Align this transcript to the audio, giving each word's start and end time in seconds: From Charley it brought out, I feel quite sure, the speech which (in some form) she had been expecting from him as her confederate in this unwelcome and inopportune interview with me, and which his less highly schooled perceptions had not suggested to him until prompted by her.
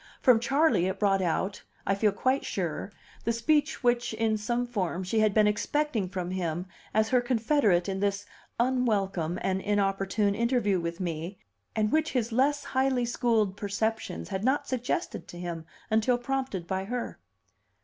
From 0.19 0.39
Charley 0.39 0.87
it 0.87 0.97
brought 0.99 1.21
out, 1.21 1.61
I 1.85 1.93
feel 1.93 2.11
quite 2.11 2.43
sure, 2.43 2.91
the 3.23 3.31
speech 3.31 3.83
which 3.83 4.15
(in 4.15 4.35
some 4.35 4.65
form) 4.65 5.03
she 5.03 5.19
had 5.19 5.31
been 5.31 5.45
expecting 5.45 6.09
from 6.09 6.31
him 6.31 6.65
as 6.91 7.09
her 7.09 7.21
confederate 7.21 7.87
in 7.87 7.99
this 7.99 8.25
unwelcome 8.59 9.37
and 9.43 9.61
inopportune 9.61 10.33
interview 10.33 10.79
with 10.79 10.99
me, 10.99 11.37
and 11.75 11.91
which 11.91 12.13
his 12.13 12.31
less 12.31 12.63
highly 12.63 13.05
schooled 13.05 13.55
perceptions 13.55 14.29
had 14.29 14.43
not 14.43 14.67
suggested 14.67 15.27
to 15.27 15.37
him 15.39 15.67
until 15.91 16.17
prompted 16.17 16.65
by 16.65 16.85
her. 16.85 17.19